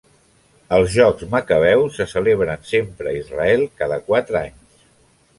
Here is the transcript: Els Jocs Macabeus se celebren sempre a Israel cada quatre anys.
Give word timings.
Els 0.75 0.93
Jocs 0.93 1.25
Macabeus 1.33 1.99
se 2.01 2.07
celebren 2.13 2.63
sempre 2.69 3.11
a 3.11 3.13
Israel 3.19 3.67
cada 3.83 3.99
quatre 4.09 4.41
anys. 4.41 4.89